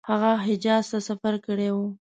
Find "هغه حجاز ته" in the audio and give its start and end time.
0.09-0.99